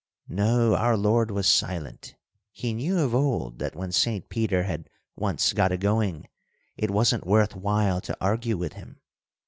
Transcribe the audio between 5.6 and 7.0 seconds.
a going, it